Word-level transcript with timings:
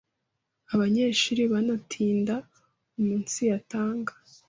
abanyeshuri 0.73 1.41
banatinda 1.51 2.35
umunsiyatanga 2.97 4.13